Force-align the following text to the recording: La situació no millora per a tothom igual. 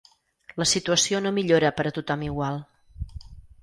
La 0.61 0.67
situació 0.71 1.21
no 1.27 1.35
millora 1.37 1.73
per 1.81 1.87
a 1.91 1.95
tothom 2.01 2.27
igual. 2.33 2.63